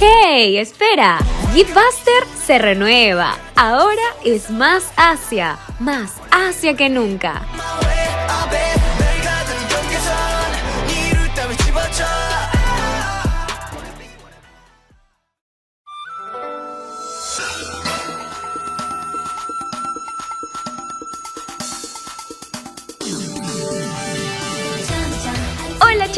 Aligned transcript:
¡Hey! 0.00 0.58
Espera. 0.58 1.18
Geekbuster 1.52 2.26
se 2.36 2.58
renueva. 2.58 3.36
Ahora 3.56 4.02
es 4.24 4.50
más 4.50 4.92
Asia. 4.96 5.58
Más 5.80 6.20
Asia 6.30 6.74
que 6.76 6.88
nunca. 6.88 7.42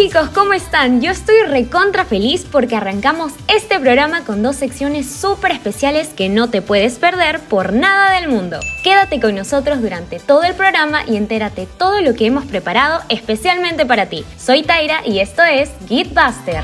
Chicos, 0.07 0.29
¿cómo 0.33 0.53
están? 0.53 1.01
Yo 1.01 1.11
estoy 1.11 1.43
recontra 1.49 2.05
feliz 2.05 2.47
porque 2.49 2.77
arrancamos 2.77 3.33
este 3.49 3.81
programa 3.81 4.25
con 4.25 4.41
dos 4.41 4.55
secciones 4.55 5.11
súper 5.11 5.51
especiales 5.51 6.11
que 6.11 6.29
no 6.29 6.49
te 6.49 6.63
puedes 6.63 7.01
perder 7.01 7.41
por 7.41 7.73
nada 7.73 8.13
del 8.13 8.29
mundo. 8.29 8.61
Quédate 8.85 9.19
con 9.19 9.35
nosotros 9.35 9.83
durante 9.83 10.21
todo 10.21 10.45
el 10.45 10.55
programa 10.55 11.03
y 11.09 11.17
entérate 11.17 11.67
todo 11.77 12.01
lo 12.03 12.15
que 12.15 12.27
hemos 12.27 12.45
preparado 12.45 13.01
especialmente 13.09 13.85
para 13.85 14.07
ti. 14.07 14.25
Soy 14.39 14.63
Taira 14.63 15.01
y 15.05 15.19
esto 15.19 15.43
es 15.43 15.71
Geekbuster. 15.89 16.63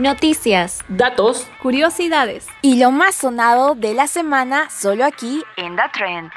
Noticias, 0.00 0.84
datos, 0.86 1.48
curiosidades. 1.60 2.46
Y 2.62 2.78
lo 2.78 2.92
más 2.92 3.16
sonado 3.16 3.74
de 3.74 3.94
la 3.94 4.06
semana, 4.06 4.70
solo 4.70 5.04
aquí 5.04 5.42
In 5.56 5.74
the 5.74 5.82
trend. 5.92 6.30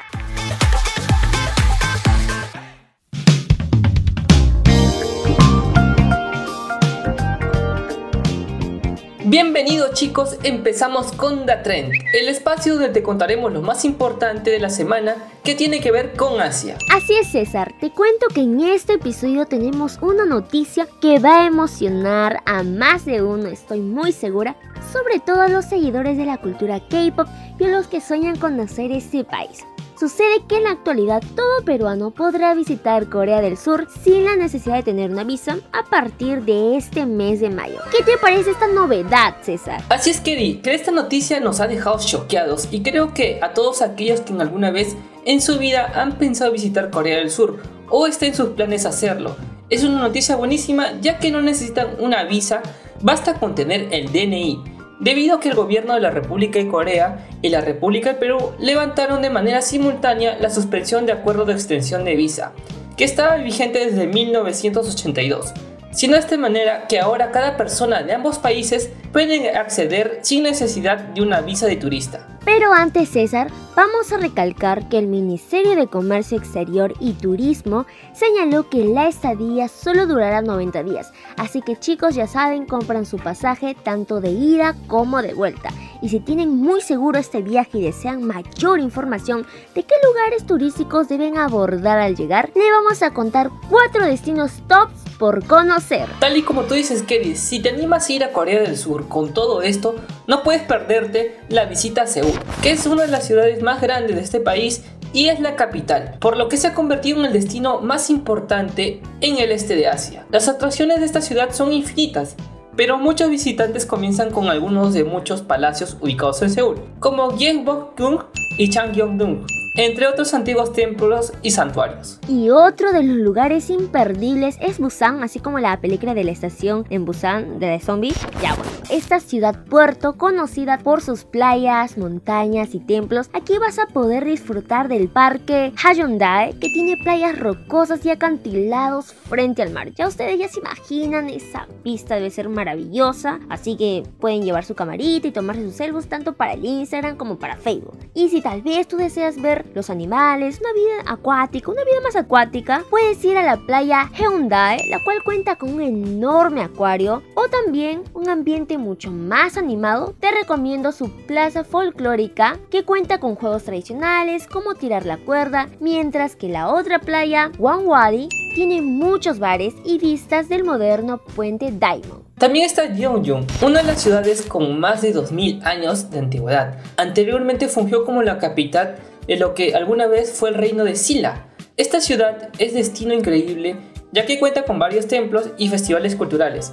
Bienvenidos 9.32 9.94
chicos, 9.94 10.36
empezamos 10.42 11.10
con 11.12 11.46
The 11.46 11.56
Trend, 11.64 11.94
el 12.12 12.28
espacio 12.28 12.74
donde 12.74 12.90
te 12.90 13.02
contaremos 13.02 13.50
lo 13.50 13.62
más 13.62 13.86
importante 13.86 14.50
de 14.50 14.58
la 14.58 14.68
semana 14.68 15.16
que 15.42 15.54
tiene 15.54 15.80
que 15.80 15.90
ver 15.90 16.12
con 16.12 16.38
Asia. 16.38 16.76
Así 16.94 17.14
es 17.14 17.32
César, 17.32 17.72
te 17.80 17.90
cuento 17.90 18.26
que 18.34 18.42
en 18.42 18.60
este 18.60 18.92
episodio 18.92 19.46
tenemos 19.46 19.98
una 20.02 20.26
noticia 20.26 20.86
que 21.00 21.18
va 21.18 21.44
a 21.44 21.46
emocionar 21.46 22.42
a 22.44 22.62
más 22.62 23.06
de 23.06 23.22
uno, 23.22 23.48
estoy 23.48 23.80
muy 23.80 24.12
segura, 24.12 24.54
sobre 24.92 25.18
todo 25.18 25.40
a 25.40 25.48
los 25.48 25.64
seguidores 25.64 26.18
de 26.18 26.26
la 26.26 26.36
cultura 26.36 26.86
K-Pop 26.90 27.26
y 27.58 27.64
a 27.64 27.68
los 27.68 27.86
que 27.86 28.02
sueñan 28.02 28.36
conocer 28.36 28.92
este 28.92 29.24
país. 29.24 29.64
Sucede 30.02 30.44
que 30.48 30.56
en 30.56 30.64
la 30.64 30.72
actualidad 30.72 31.22
todo 31.36 31.64
peruano 31.64 32.10
podrá 32.10 32.54
visitar 32.54 33.08
Corea 33.08 33.40
del 33.40 33.56
Sur 33.56 33.86
sin 34.02 34.24
la 34.24 34.34
necesidad 34.34 34.74
de 34.74 34.82
tener 34.82 35.12
una 35.12 35.22
visa 35.22 35.58
a 35.72 35.88
partir 35.88 36.42
de 36.42 36.76
este 36.76 37.06
mes 37.06 37.38
de 37.38 37.50
mayo. 37.50 37.78
¿Qué 37.96 38.02
te 38.02 38.18
parece 38.18 38.50
esta 38.50 38.66
novedad, 38.66 39.36
César? 39.42 39.80
Así 39.90 40.10
es 40.10 40.18
que 40.18 40.60
que 40.60 40.74
esta 40.74 40.90
noticia 40.90 41.38
nos 41.38 41.60
ha 41.60 41.68
dejado 41.68 42.00
choqueados 42.04 42.66
y 42.72 42.82
creo 42.82 43.14
que 43.14 43.38
a 43.42 43.54
todos 43.54 43.80
aquellos 43.80 44.22
que 44.22 44.32
en 44.32 44.40
alguna 44.40 44.72
vez 44.72 44.96
en 45.24 45.40
su 45.40 45.60
vida 45.60 45.92
han 45.94 46.18
pensado 46.18 46.50
visitar 46.50 46.90
Corea 46.90 47.18
del 47.18 47.30
Sur 47.30 47.62
o 47.88 48.08
está 48.08 48.26
en 48.26 48.34
sus 48.34 48.48
planes 48.48 48.86
hacerlo. 48.86 49.36
Es 49.70 49.84
una 49.84 50.00
noticia 50.00 50.34
buenísima 50.34 51.00
ya 51.00 51.20
que 51.20 51.30
no 51.30 51.40
necesitan 51.40 51.90
una 52.00 52.24
visa, 52.24 52.60
basta 53.02 53.34
con 53.38 53.54
tener 53.54 53.86
el 53.92 54.10
DNI. 54.10 54.71
Debido 55.02 55.34
a 55.34 55.40
que 55.40 55.48
el 55.48 55.56
gobierno 55.56 55.94
de 55.94 56.00
la 56.00 56.10
República 56.10 56.60
de 56.60 56.68
Corea 56.68 57.26
y 57.42 57.48
la 57.48 57.60
República 57.60 58.10
del 58.10 58.20
Perú 58.20 58.52
levantaron 58.60 59.20
de 59.20 59.30
manera 59.30 59.60
simultánea 59.60 60.38
la 60.40 60.48
suspensión 60.48 61.06
de 61.06 61.12
acuerdo 61.12 61.44
de 61.44 61.54
extensión 61.54 62.04
de 62.04 62.14
visa, 62.14 62.52
que 62.96 63.02
estaba 63.02 63.34
vigente 63.34 63.84
desde 63.84 64.06
1982, 64.06 65.54
siendo 65.90 66.16
de 66.16 66.20
esta 66.20 66.38
manera 66.38 66.86
que 66.86 67.00
ahora 67.00 67.32
cada 67.32 67.56
persona 67.56 68.04
de 68.04 68.12
ambos 68.12 68.38
países 68.38 68.90
pueden 69.12 69.56
acceder 69.56 70.20
sin 70.22 70.44
necesidad 70.44 70.98
de 70.98 71.22
una 71.22 71.40
visa 71.40 71.66
de 71.66 71.74
turista. 71.74 72.31
Pero 72.44 72.72
antes, 72.72 73.08
César, 73.08 73.52
vamos 73.76 74.12
a 74.12 74.16
recalcar 74.16 74.88
que 74.88 74.98
el 74.98 75.06
Ministerio 75.06 75.76
de 75.76 75.86
Comercio 75.86 76.36
Exterior 76.36 76.92
y 76.98 77.12
Turismo 77.12 77.86
señaló 78.12 78.68
que 78.68 78.84
la 78.84 79.06
estadía 79.06 79.68
solo 79.68 80.06
durará 80.06 80.42
90 80.42 80.82
días, 80.82 81.12
así 81.36 81.62
que 81.62 81.78
chicos 81.78 82.16
ya 82.16 82.26
saben, 82.26 82.66
compran 82.66 83.06
su 83.06 83.18
pasaje 83.18 83.76
tanto 83.80 84.20
de 84.20 84.30
ida 84.30 84.74
como 84.88 85.22
de 85.22 85.34
vuelta. 85.34 85.70
Y 86.02 86.08
si 86.08 86.18
tienen 86.18 86.56
muy 86.56 86.80
seguro 86.80 87.20
este 87.20 87.42
viaje 87.42 87.78
y 87.78 87.82
desean 87.82 88.24
mayor 88.24 88.80
información 88.80 89.46
de 89.72 89.84
qué 89.84 89.94
lugares 90.04 90.44
turísticos 90.44 91.08
deben 91.08 91.38
abordar 91.38 91.98
al 91.98 92.16
llegar, 92.16 92.50
le 92.56 92.72
vamos 92.72 93.02
a 93.02 93.14
contar 93.14 93.50
cuatro 93.70 94.04
destinos 94.04 94.62
tops 94.66 95.00
por 95.22 95.46
conocer. 95.46 96.08
Tal 96.18 96.36
y 96.36 96.42
como 96.42 96.62
tú 96.62 96.74
dices, 96.74 97.04
Kelly, 97.04 97.36
si 97.36 97.62
te 97.62 97.68
animas 97.68 98.08
a 98.08 98.12
ir 98.12 98.24
a 98.24 98.32
Corea 98.32 98.60
del 98.60 98.76
Sur 98.76 99.06
con 99.06 99.32
todo 99.32 99.62
esto, 99.62 99.94
no 100.26 100.42
puedes 100.42 100.62
perderte 100.62 101.38
la 101.48 101.66
visita 101.66 102.02
a 102.02 102.06
Seúl, 102.08 102.31
que 102.62 102.72
es 102.72 102.86
una 102.86 103.02
de 103.02 103.08
las 103.08 103.26
ciudades 103.26 103.62
más 103.62 103.80
grandes 103.80 104.16
de 104.16 104.22
este 104.22 104.40
país 104.40 104.82
y 105.12 105.28
es 105.28 105.40
la 105.40 105.56
capital, 105.56 106.16
por 106.20 106.36
lo 106.36 106.48
que 106.48 106.56
se 106.56 106.68
ha 106.68 106.74
convertido 106.74 107.18
en 107.18 107.26
el 107.26 107.32
destino 107.32 107.80
más 107.80 108.10
importante 108.10 109.00
en 109.20 109.38
el 109.38 109.52
este 109.52 109.76
de 109.76 109.88
Asia. 109.88 110.26
Las 110.30 110.48
atracciones 110.48 111.00
de 111.00 111.06
esta 111.06 111.20
ciudad 111.20 111.52
son 111.52 111.72
infinitas, 111.72 112.36
pero 112.76 112.98
muchos 112.98 113.28
visitantes 113.28 113.84
comienzan 113.84 114.30
con 114.30 114.48
algunos 114.48 114.94
de 114.94 115.04
muchos 115.04 115.42
palacios 115.42 115.96
ubicados 116.00 116.40
en 116.42 116.50
Seúl, 116.50 116.80
como 116.98 117.36
Gyeongbokgung 117.36 118.24
y 118.58 118.70
Changgyeongdong, 118.70 119.46
entre 119.74 120.06
otros 120.06 120.34
antiguos 120.34 120.72
templos 120.72 121.32
y 121.42 121.50
santuarios. 121.50 122.18
Y 122.28 122.50
otro 122.50 122.92
de 122.92 123.02
los 123.02 123.16
lugares 123.16 123.70
imperdibles 123.70 124.56
es 124.60 124.78
Busan, 124.78 125.22
así 125.22 125.40
como 125.40 125.58
la 125.58 125.80
película 125.80 126.14
de 126.14 126.24
la 126.24 126.32
estación 126.32 126.84
en 126.90 127.04
Busan 127.04 127.58
de 127.58 127.80
zombies. 127.80 128.18
Ya 128.42 128.54
bueno, 128.54 128.70
esta 128.90 129.20
ciudad 129.20 129.64
puerto 129.64 130.14
conocida 130.18 130.78
por 130.78 131.00
sus 131.00 131.24
playas, 131.24 131.96
montañas 131.96 132.74
y 132.74 132.80
templos, 132.80 133.30
aquí 133.32 133.58
vas 133.58 133.78
a 133.78 133.86
poder 133.86 134.24
disfrutar 134.24 134.88
del 134.88 135.08
parque 135.08 135.72
Haeundae 135.82 136.52
que 136.58 136.68
tiene 136.68 136.96
playas 137.02 137.38
rocosas 137.38 138.04
y 138.04 138.10
acantilados 138.10 139.12
frente 139.12 139.62
al 139.62 139.70
mar. 139.70 139.92
Ya 139.94 140.06
ustedes 140.06 140.38
ya 140.38 140.48
se 140.48 140.60
imaginan 140.60 141.30
esa 141.30 141.66
vista 141.84 142.16
debe 142.16 142.30
ser 142.30 142.48
maravillosa, 142.48 143.40
así 143.48 143.76
que 143.76 144.04
pueden 144.20 144.42
llevar 144.42 144.64
su 144.64 144.74
camarita 144.74 145.28
y 145.28 145.32
tomarse 145.32 145.62
sus 145.62 145.74
selfies 145.74 146.08
tanto 146.08 146.34
para 146.34 146.54
el 146.54 146.64
Instagram 146.64 147.16
como 147.16 147.38
para 147.38 147.56
Facebook. 147.56 147.98
Y 148.14 148.28
si 148.28 148.40
tal 148.40 148.62
vez 148.62 148.86
tú 148.88 148.96
deseas 148.96 149.40
ver 149.40 149.61
los 149.74 149.90
animales, 149.90 150.60
una 150.60 150.72
vida 150.72 151.12
acuática, 151.12 151.70
una 151.70 151.84
vida 151.84 152.00
más 152.02 152.16
acuática, 152.16 152.84
puedes 152.90 153.24
ir 153.24 153.36
a 153.36 153.42
la 153.42 153.56
playa 153.56 154.10
Hyundai, 154.18 154.88
la 154.88 155.02
cual 155.04 155.22
cuenta 155.24 155.56
con 155.56 155.74
un 155.74 155.82
enorme 155.82 156.62
acuario 156.62 157.22
o 157.34 157.48
también 157.48 158.02
un 158.14 158.28
ambiente 158.28 158.78
mucho 158.78 159.10
más 159.10 159.56
animado. 159.56 160.14
Te 160.20 160.30
recomiendo 160.30 160.92
su 160.92 161.10
plaza 161.26 161.64
folclórica 161.64 162.58
que 162.70 162.84
cuenta 162.84 163.20
con 163.20 163.34
juegos 163.34 163.64
tradicionales 163.64 164.46
como 164.46 164.74
tirar 164.74 165.06
la 165.06 165.18
cuerda, 165.18 165.68
mientras 165.80 166.36
que 166.36 166.48
la 166.48 166.68
otra 166.68 166.98
playa, 166.98 167.50
Wangwadi, 167.58 168.28
tiene 168.54 168.82
muchos 168.82 169.38
bares 169.38 169.74
y 169.84 169.98
vistas 169.98 170.48
del 170.48 170.64
moderno 170.64 171.18
puente 171.18 171.70
Diamond. 171.70 172.22
También 172.38 172.66
está 172.66 172.86
Gyeongjong, 172.86 173.46
una 173.62 173.82
de 173.82 173.86
las 173.86 174.02
ciudades 174.02 174.42
con 174.42 174.80
más 174.80 175.00
de 175.00 175.12
2000 175.12 175.62
años 175.64 176.10
de 176.10 176.18
antigüedad. 176.18 176.78
Anteriormente 176.96 177.68
fungió 177.68 178.04
como 178.04 178.22
la 178.22 178.38
capital 178.38 178.96
de 179.26 179.36
lo 179.36 179.54
que 179.54 179.74
alguna 179.74 180.06
vez 180.06 180.32
fue 180.32 180.50
el 180.50 180.56
reino 180.56 180.84
de 180.84 180.96
Silla. 180.96 181.46
Esta 181.76 182.00
ciudad 182.00 182.50
es 182.58 182.74
destino 182.74 183.14
increíble 183.14 183.76
ya 184.12 184.26
que 184.26 184.38
cuenta 184.38 184.64
con 184.64 184.78
varios 184.78 185.08
templos 185.08 185.50
y 185.58 185.68
festivales 185.68 186.14
culturales. 186.14 186.72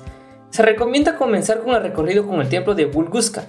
Se 0.51 0.62
recomienda 0.62 1.15
comenzar 1.15 1.62
con 1.62 1.74
el 1.74 1.81
recorrido 1.81 2.27
con 2.27 2.41
el 2.41 2.50
templo 2.50 2.75
de 2.75 2.85
Bulguska, 2.85 3.45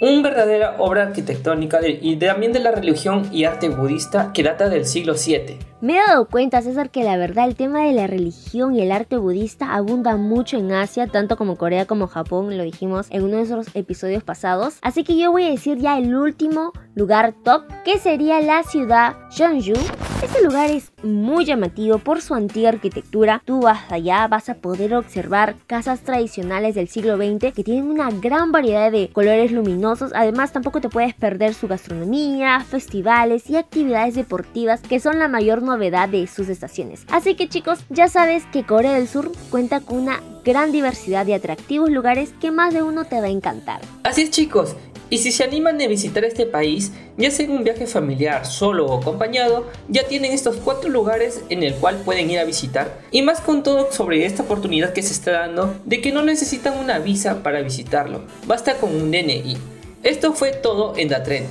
una 0.00 0.22
verdadera 0.22 0.76
obra 0.78 1.02
arquitectónica 1.02 1.80
y 1.84 2.16
también 2.16 2.52
de 2.52 2.60
la 2.60 2.72
religión 2.72 3.28
y 3.32 3.44
arte 3.44 3.68
budista 3.68 4.32
que 4.32 4.42
data 4.42 4.68
del 4.68 4.86
siglo 4.86 5.14
VII. 5.14 5.58
Me 5.84 5.98
he 5.98 6.00
dado 6.00 6.28
cuenta, 6.28 6.62
César, 6.62 6.88
que 6.88 7.04
la 7.04 7.18
verdad 7.18 7.46
el 7.46 7.56
tema 7.56 7.82
de 7.82 7.92
la 7.92 8.06
religión 8.06 8.74
y 8.74 8.80
el 8.80 8.90
arte 8.90 9.18
budista 9.18 9.74
abunda 9.74 10.16
mucho 10.16 10.56
en 10.56 10.72
Asia, 10.72 11.08
tanto 11.08 11.36
como 11.36 11.56
Corea 11.56 11.84
como 11.84 12.06
Japón, 12.06 12.56
lo 12.56 12.64
dijimos 12.64 13.06
en 13.10 13.22
uno 13.22 13.36
de 13.36 13.42
esos 13.42 13.66
episodios 13.74 14.24
pasados. 14.24 14.78
Así 14.80 15.04
que 15.04 15.18
yo 15.18 15.30
voy 15.30 15.44
a 15.44 15.50
decir 15.50 15.76
ya 15.76 15.98
el 15.98 16.14
último 16.14 16.72
lugar 16.94 17.34
top, 17.44 17.64
que 17.84 17.98
sería 17.98 18.40
la 18.40 18.62
ciudad 18.62 19.14
Jeonju. 19.30 19.74
Este 20.22 20.42
lugar 20.42 20.70
es 20.70 20.90
muy 21.02 21.44
llamativo 21.44 21.98
por 21.98 22.22
su 22.22 22.34
antigua 22.34 22.70
arquitectura. 22.70 23.42
Tú 23.44 23.60
vas 23.60 23.92
allá, 23.92 24.26
vas 24.26 24.48
a 24.48 24.54
poder 24.54 24.94
observar 24.94 25.54
casas 25.66 26.00
tradicionales 26.00 26.74
del 26.74 26.88
siglo 26.88 27.18
XX 27.18 27.52
que 27.52 27.62
tienen 27.62 27.90
una 27.90 28.08
gran 28.10 28.50
variedad 28.50 28.90
de 28.90 29.10
colores 29.12 29.52
luminosos. 29.52 30.12
Además, 30.14 30.50
tampoco 30.52 30.80
te 30.80 30.88
puedes 30.88 31.12
perder 31.12 31.52
su 31.52 31.68
gastronomía, 31.68 32.60
festivales 32.60 33.50
y 33.50 33.56
actividades 33.56 34.14
deportivas 34.14 34.80
que 34.80 34.98
son 34.98 35.18
la 35.18 35.28
mayor 35.28 35.60
novedad 35.60 35.73
de 35.78 36.26
sus 36.26 36.48
estaciones. 36.48 37.02
Así 37.10 37.34
que 37.34 37.48
chicos, 37.48 37.80
ya 37.90 38.08
sabes 38.08 38.44
que 38.52 38.64
Corea 38.64 38.94
del 38.94 39.08
Sur 39.08 39.30
cuenta 39.50 39.80
con 39.80 39.98
una 39.98 40.20
gran 40.44 40.72
diversidad 40.72 41.26
de 41.26 41.34
atractivos 41.34 41.90
lugares 41.90 42.32
que 42.40 42.50
más 42.50 42.74
de 42.74 42.82
uno 42.82 43.04
te 43.04 43.20
va 43.20 43.26
a 43.26 43.30
encantar. 43.30 43.80
Así 44.02 44.22
es 44.22 44.30
chicos, 44.30 44.76
y 45.10 45.18
si 45.18 45.32
se 45.32 45.44
animan 45.44 45.80
a 45.80 45.86
visitar 45.86 46.24
este 46.24 46.46
país, 46.46 46.92
ya 47.16 47.30
sea 47.30 47.44
en 47.44 47.52
un 47.52 47.64
viaje 47.64 47.86
familiar, 47.86 48.46
solo 48.46 48.86
o 48.86 48.98
acompañado, 48.98 49.66
ya 49.88 50.04
tienen 50.08 50.32
estos 50.32 50.56
cuatro 50.56 50.90
lugares 50.90 51.42
en 51.50 51.62
el 51.62 51.74
cual 51.74 51.98
pueden 52.04 52.30
ir 52.30 52.38
a 52.38 52.44
visitar. 52.44 53.00
Y 53.10 53.22
más 53.22 53.40
con 53.40 53.62
todo 53.62 53.92
sobre 53.92 54.24
esta 54.26 54.42
oportunidad 54.42 54.92
que 54.92 55.02
se 55.02 55.12
está 55.12 55.32
dando 55.32 55.74
de 55.84 56.00
que 56.00 56.10
no 56.10 56.22
necesitan 56.22 56.78
una 56.78 56.98
visa 56.98 57.42
para 57.42 57.60
visitarlo, 57.60 58.24
basta 58.46 58.74
con 58.78 58.94
un 58.94 59.10
DNI. 59.10 59.56
Esto 60.02 60.32
fue 60.32 60.52
todo 60.52 60.94
en 60.96 61.08
The 61.08 61.20
Trend. 61.20 61.46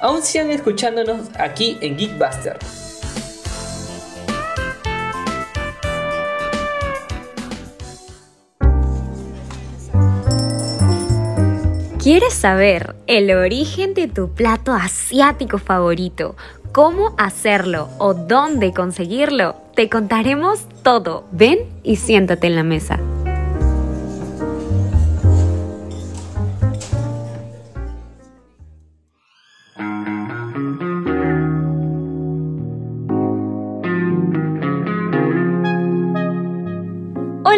Aún 0.00 0.22
sigan 0.22 0.50
escuchándonos 0.50 1.28
aquí 1.38 1.78
en 1.80 1.96
Geekbuster. 1.96 2.58
¿Quieres 12.04 12.34
saber 12.34 12.96
el 13.06 13.30
origen 13.30 13.94
de 13.94 14.08
tu 14.08 14.28
plato 14.28 14.74
asiático 14.74 15.56
favorito? 15.56 16.36
¿Cómo 16.70 17.14
hacerlo 17.16 17.88
o 17.96 18.12
dónde 18.12 18.74
conseguirlo? 18.74 19.56
Te 19.74 19.88
contaremos 19.88 20.66
todo. 20.82 21.24
Ven 21.32 21.60
y 21.82 21.96
siéntate 21.96 22.48
en 22.48 22.56
la 22.56 22.62
mesa. 22.62 23.00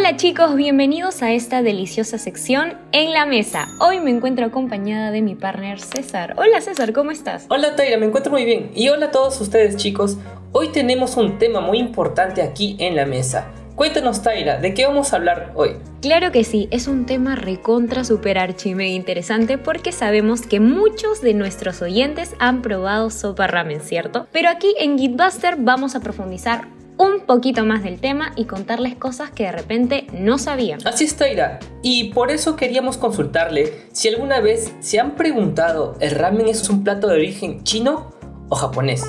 Hola 0.06 0.16
chicos, 0.18 0.54
bienvenidos 0.54 1.20
a 1.24 1.32
esta 1.32 1.62
deliciosa 1.62 2.16
sección 2.16 2.74
en 2.92 3.12
la 3.12 3.26
mesa. 3.26 3.66
Hoy 3.80 3.98
me 3.98 4.12
encuentro 4.12 4.46
acompañada 4.46 5.10
de 5.10 5.20
mi 5.20 5.34
partner 5.34 5.80
César. 5.80 6.34
Hola 6.36 6.60
César, 6.60 6.92
¿cómo 6.92 7.10
estás? 7.10 7.46
Hola 7.50 7.74
Taira, 7.74 7.96
me 7.98 8.06
encuentro 8.06 8.30
muy 8.30 8.44
bien. 8.44 8.70
Y 8.76 8.88
hola 8.88 9.06
a 9.06 9.10
todos 9.10 9.40
ustedes 9.40 9.76
chicos. 9.76 10.16
Hoy 10.52 10.68
tenemos 10.68 11.16
un 11.16 11.38
tema 11.38 11.60
muy 11.60 11.78
importante 11.78 12.40
aquí 12.42 12.76
en 12.78 12.94
la 12.94 13.04
mesa. 13.04 13.48
Cuéntanos 13.74 14.22
Taira, 14.22 14.58
¿de 14.58 14.74
qué 14.74 14.86
vamos 14.86 15.12
a 15.12 15.16
hablar 15.16 15.50
hoy? 15.56 15.72
Claro 16.02 16.30
que 16.30 16.44
sí, 16.44 16.68
es 16.70 16.86
un 16.86 17.04
tema 17.04 17.34
recontra 17.34 18.04
super 18.04 18.38
archime 18.38 18.90
interesante 18.90 19.58
porque 19.58 19.90
sabemos 19.90 20.42
que 20.42 20.60
muchos 20.60 21.20
de 21.20 21.34
nuestros 21.34 21.82
oyentes 21.82 22.36
han 22.38 22.62
probado 22.62 23.10
sopa 23.10 23.48
ramen, 23.48 23.80
¿cierto? 23.80 24.28
Pero 24.30 24.50
aquí 24.50 24.72
en 24.78 24.98
Gitbuster 24.98 25.56
vamos 25.58 25.96
a 25.96 26.00
profundizar 26.00 26.75
un 26.98 27.20
poquito 27.20 27.64
más 27.64 27.82
del 27.82 28.00
tema 28.00 28.32
y 28.36 28.44
contarles 28.44 28.94
cosas 28.96 29.30
que 29.30 29.44
de 29.44 29.52
repente 29.52 30.06
no 30.12 30.38
sabían. 30.38 30.80
Así 30.86 31.04
es, 31.04 31.16
Taira. 31.16 31.58
Y 31.82 32.12
por 32.12 32.30
eso 32.30 32.56
queríamos 32.56 32.96
consultarle 32.96 33.72
si 33.92 34.08
alguna 34.08 34.40
vez 34.40 34.72
se 34.80 35.00
han 35.00 35.14
preguntado, 35.14 35.96
¿el 36.00 36.12
ramen 36.12 36.48
es 36.48 36.68
un 36.68 36.84
plato 36.84 37.08
de 37.08 37.14
origen 37.14 37.64
chino 37.64 38.12
o 38.48 38.56
japonés? 38.56 39.04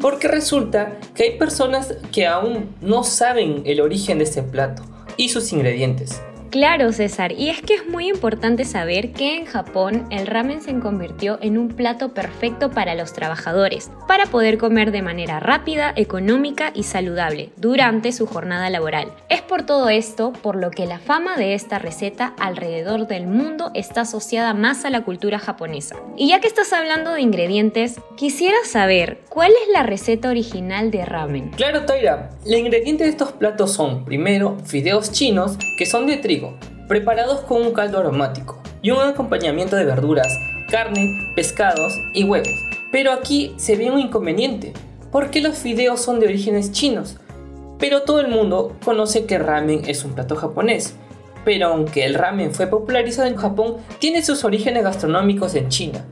Porque 0.00 0.26
resulta 0.26 0.98
que 1.14 1.22
hay 1.24 1.38
personas 1.38 1.94
que 2.10 2.26
aún 2.26 2.74
no 2.80 3.04
saben 3.04 3.62
el 3.66 3.80
origen 3.80 4.18
de 4.18 4.24
este 4.24 4.42
plato 4.42 4.82
y 5.16 5.28
sus 5.28 5.52
ingredientes. 5.52 6.20
Claro, 6.52 6.92
César, 6.92 7.32
y 7.32 7.48
es 7.48 7.62
que 7.62 7.72
es 7.72 7.88
muy 7.88 8.10
importante 8.10 8.66
saber 8.66 9.12
que 9.12 9.36
en 9.36 9.46
Japón 9.46 10.06
el 10.10 10.26
ramen 10.26 10.60
se 10.60 10.78
convirtió 10.78 11.38
en 11.40 11.56
un 11.56 11.68
plato 11.68 12.12
perfecto 12.12 12.70
para 12.70 12.94
los 12.94 13.14
trabajadores, 13.14 13.90
para 14.06 14.26
poder 14.26 14.58
comer 14.58 14.92
de 14.92 15.00
manera 15.00 15.40
rápida, 15.40 15.94
económica 15.96 16.70
y 16.74 16.82
saludable 16.82 17.48
durante 17.56 18.12
su 18.12 18.26
jornada 18.26 18.68
laboral. 18.68 19.14
Es 19.30 19.40
por 19.40 19.64
todo 19.64 19.88
esto 19.88 20.34
por 20.34 20.56
lo 20.56 20.70
que 20.70 20.84
la 20.84 20.98
fama 20.98 21.38
de 21.38 21.54
esta 21.54 21.78
receta 21.78 22.34
alrededor 22.38 23.06
del 23.06 23.26
mundo 23.26 23.70
está 23.72 24.02
asociada 24.02 24.52
más 24.52 24.84
a 24.84 24.90
la 24.90 25.04
cultura 25.04 25.38
japonesa. 25.38 25.96
Y 26.18 26.28
ya 26.28 26.40
que 26.40 26.48
estás 26.48 26.74
hablando 26.74 27.14
de 27.14 27.22
ingredientes, 27.22 27.98
quisiera 28.14 28.58
saber 28.66 29.20
cuál 29.30 29.52
es 29.52 29.72
la 29.72 29.84
receta 29.84 30.28
original 30.28 30.90
de 30.90 31.06
ramen. 31.06 31.48
Claro, 31.52 31.86
Taira, 31.86 32.28
los 32.44 32.58
ingredientes 32.58 33.06
de 33.06 33.10
estos 33.10 33.32
platos 33.32 33.72
son, 33.72 34.04
primero, 34.04 34.58
fideos 34.66 35.12
chinos, 35.12 35.56
que 35.78 35.86
son 35.86 36.06
de 36.06 36.18
trigo, 36.18 36.41
preparados 36.88 37.40
con 37.40 37.62
un 37.62 37.72
caldo 37.72 37.98
aromático, 37.98 38.60
y 38.82 38.90
un 38.90 39.00
acompañamiento 39.00 39.76
de 39.76 39.84
verduras, 39.84 40.38
carne, 40.70 41.32
pescados 41.34 41.94
y 42.14 42.24
huevos. 42.24 42.52
Pero 42.90 43.12
aquí 43.12 43.54
se 43.56 43.76
ve 43.76 43.90
un 43.90 44.00
inconveniente, 44.00 44.72
porque 45.10 45.40
los 45.40 45.58
fideos 45.58 46.00
son 46.00 46.20
de 46.20 46.26
orígenes 46.26 46.72
chinos, 46.72 47.16
pero 47.78 48.02
todo 48.02 48.20
el 48.20 48.28
mundo 48.28 48.76
conoce 48.84 49.26
que 49.26 49.38
ramen 49.38 49.82
es 49.86 50.04
un 50.04 50.12
plato 50.12 50.36
japonés. 50.36 50.94
Pero 51.44 51.68
aunque 51.68 52.04
el 52.04 52.14
ramen 52.14 52.54
fue 52.54 52.68
popularizado 52.68 53.26
en 53.26 53.36
Japón, 53.36 53.78
tiene 53.98 54.22
sus 54.22 54.44
orígenes 54.44 54.84
gastronómicos 54.84 55.54
en 55.56 55.68
China. 55.68 56.04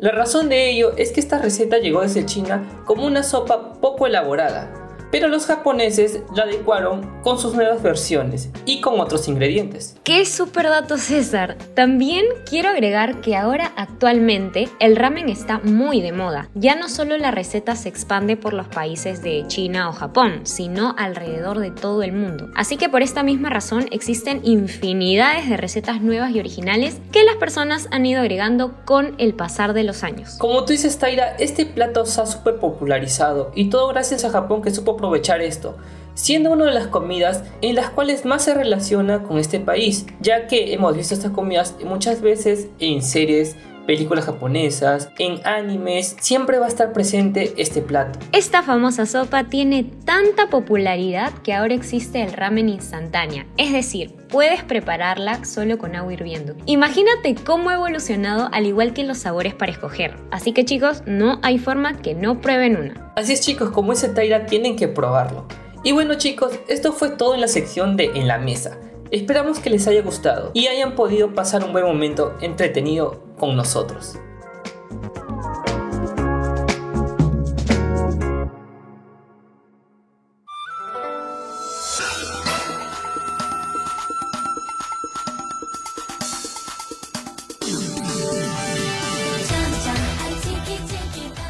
La 0.00 0.12
razón 0.12 0.48
de 0.48 0.70
ello 0.70 0.92
es 0.96 1.12
que 1.12 1.20
esta 1.20 1.38
receta 1.38 1.78
llegó 1.78 2.00
desde 2.02 2.24
China 2.24 2.82
como 2.86 3.04
una 3.04 3.22
sopa 3.22 3.74
poco 3.74 4.06
elaborada, 4.06 4.87
pero 5.10 5.28
los 5.28 5.46
japoneses 5.46 6.20
la 6.34 6.44
adecuaron 6.44 7.20
con 7.22 7.38
sus 7.38 7.54
nuevas 7.54 7.82
versiones 7.82 8.50
y 8.66 8.80
con 8.80 9.00
otros 9.00 9.28
ingredientes. 9.28 9.96
¡Qué 10.04 10.24
super 10.24 10.68
dato 10.68 10.98
César! 10.98 11.56
También 11.74 12.24
quiero 12.48 12.68
agregar 12.68 13.20
que 13.20 13.36
ahora 13.36 13.72
actualmente 13.76 14.68
el 14.80 14.96
ramen 14.96 15.28
está 15.28 15.58
muy 15.58 16.00
de 16.00 16.12
moda. 16.12 16.48
Ya 16.54 16.76
no 16.76 16.88
solo 16.88 17.16
la 17.18 17.30
receta 17.30 17.76
se 17.76 17.88
expande 17.88 18.36
por 18.36 18.52
los 18.52 18.66
países 18.68 19.22
de 19.22 19.44
China 19.46 19.88
o 19.88 19.92
Japón, 19.92 20.40
sino 20.44 20.94
alrededor 20.98 21.58
de 21.58 21.70
todo 21.70 22.02
el 22.02 22.12
mundo. 22.12 22.48
Así 22.54 22.76
que 22.76 22.88
por 22.88 23.02
esta 23.02 23.22
misma 23.22 23.50
razón 23.50 23.86
existen 23.90 24.40
infinidades 24.44 25.48
de 25.48 25.56
recetas 25.56 26.00
nuevas 26.00 26.30
y 26.32 26.40
originales 26.40 27.00
que 27.12 27.24
personas 27.38 27.88
han 27.90 28.04
ido 28.04 28.20
agregando 28.20 28.74
con 28.84 29.14
el 29.18 29.34
pasar 29.34 29.72
de 29.72 29.84
los 29.84 30.04
años. 30.04 30.34
Como 30.38 30.64
tú 30.64 30.72
dices, 30.72 30.98
Taira, 30.98 31.36
este 31.38 31.66
plato 31.66 32.04
se 32.04 32.20
ha 32.20 32.26
súper 32.26 32.56
popularizado 32.56 33.52
y 33.54 33.70
todo 33.70 33.88
gracias 33.88 34.24
a 34.24 34.30
Japón 34.30 34.62
que 34.62 34.70
supo 34.70 34.92
aprovechar 34.92 35.40
esto, 35.40 35.76
siendo 36.14 36.50
una 36.50 36.66
de 36.66 36.72
las 36.72 36.88
comidas 36.88 37.44
en 37.62 37.74
las 37.74 37.90
cuales 37.90 38.24
más 38.24 38.44
se 38.44 38.54
relaciona 38.54 39.22
con 39.22 39.38
este 39.38 39.60
país, 39.60 40.06
ya 40.20 40.46
que 40.46 40.72
hemos 40.74 40.96
visto 40.96 41.14
estas 41.14 41.32
comidas 41.32 41.76
muchas 41.84 42.20
veces 42.20 42.68
en 42.80 43.02
series, 43.02 43.56
películas 43.88 44.26
japonesas, 44.26 45.08
en 45.18 45.40
animes, 45.46 46.14
siempre 46.20 46.58
va 46.58 46.66
a 46.66 46.68
estar 46.68 46.92
presente 46.92 47.54
este 47.56 47.80
plato. 47.80 48.18
Esta 48.32 48.62
famosa 48.62 49.06
sopa 49.06 49.44
tiene 49.44 49.82
tanta 50.04 50.50
popularidad 50.50 51.32
que 51.42 51.54
ahora 51.54 51.72
existe 51.72 52.22
el 52.22 52.34
ramen 52.34 52.68
instantánea, 52.68 53.46
es 53.56 53.72
decir, 53.72 54.14
puedes 54.28 54.62
prepararla 54.62 55.42
solo 55.46 55.78
con 55.78 55.96
agua 55.96 56.12
hirviendo. 56.12 56.54
Imagínate 56.66 57.34
cómo 57.34 57.70
ha 57.70 57.76
evolucionado 57.76 58.50
al 58.52 58.66
igual 58.66 58.92
que 58.92 59.04
los 59.04 59.16
sabores 59.16 59.54
para 59.54 59.72
escoger. 59.72 60.18
Así 60.30 60.52
que 60.52 60.66
chicos, 60.66 61.02
no 61.06 61.38
hay 61.42 61.58
forma 61.58 61.96
que 61.96 62.14
no 62.14 62.42
prueben 62.42 62.76
una. 62.76 63.12
Así 63.16 63.32
es 63.32 63.40
chicos, 63.40 63.70
como 63.70 63.94
ese 63.94 64.10
Taira 64.10 64.44
tienen 64.44 64.76
que 64.76 64.88
probarlo. 64.88 65.46
Y 65.82 65.92
bueno 65.92 66.16
chicos, 66.16 66.52
esto 66.68 66.92
fue 66.92 67.08
todo 67.08 67.34
en 67.34 67.40
la 67.40 67.48
sección 67.48 67.96
de 67.96 68.10
En 68.16 68.28
la 68.28 68.36
Mesa. 68.36 68.76
Esperamos 69.10 69.58
que 69.58 69.70
les 69.70 69.86
haya 69.88 70.02
gustado 70.02 70.50
y 70.52 70.66
hayan 70.66 70.94
podido 70.94 71.34
pasar 71.34 71.64
un 71.64 71.72
buen 71.72 71.86
momento 71.86 72.36
entretenido 72.42 73.22
con 73.38 73.56
nosotros. 73.56 74.18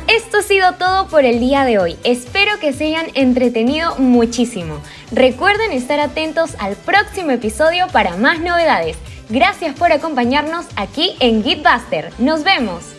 Esto 0.06 0.38
ha 0.38 0.42
sido 0.42 0.74
todo 0.74 1.08
por 1.08 1.24
el 1.24 1.40
día 1.40 1.64
de 1.64 1.78
hoy. 1.78 1.96
Espero 2.04 2.52
que 2.60 2.72
se 2.72 2.86
hayan 2.86 3.06
entretenido 3.14 3.96
muchísimo. 3.96 4.80
Recuerden 5.10 5.72
estar 5.72 6.00
atentos 6.00 6.54
al 6.58 6.76
próximo 6.76 7.30
episodio 7.30 7.86
para 7.92 8.16
más 8.16 8.40
novedades. 8.40 8.98
Gracias 9.30 9.74
por 9.74 9.90
acompañarnos 9.90 10.66
aquí 10.76 11.16
en 11.20 11.42
Gitbuster. 11.42 12.12
Nos 12.18 12.44
vemos. 12.44 12.97